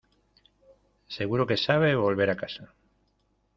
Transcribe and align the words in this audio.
seguro 1.17 1.45
que 1.49 1.63
sabe 1.67 2.01
volver 2.05 2.29
a 2.31 2.39
casa. 2.43 2.65